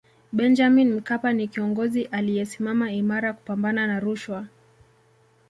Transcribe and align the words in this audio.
benjamin 0.31 0.93
mkapa 0.95 1.33
ni 1.33 1.47
kiongozi 1.47 2.05
aliyesimama 2.05 2.91
imara 2.91 3.33
kupambana 3.33 3.87
na 3.87 3.99
rushwa 3.99 4.47